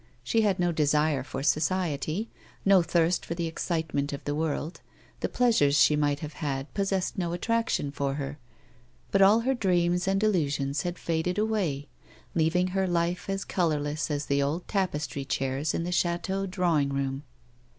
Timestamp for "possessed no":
6.73-7.33